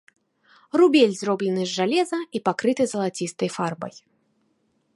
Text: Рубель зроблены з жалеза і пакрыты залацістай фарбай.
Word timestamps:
Рубель 0.79 1.11
зроблены 1.21 1.61
з 1.67 1.71
жалеза 1.79 2.19
і 2.39 2.41
пакрыты 2.49 2.83
залацістай 2.93 3.49
фарбай. 3.57 3.95